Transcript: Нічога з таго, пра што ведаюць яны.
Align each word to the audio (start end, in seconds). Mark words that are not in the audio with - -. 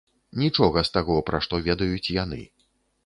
Нічога 0.43 0.83
з 0.89 0.93
таго, 0.95 1.17
пра 1.29 1.43
што 1.49 1.61
ведаюць 1.67 2.11
яны. 2.23 2.41